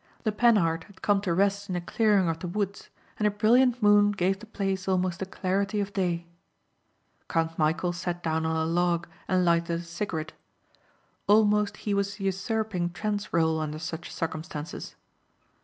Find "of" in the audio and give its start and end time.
2.27-2.39, 5.79-5.93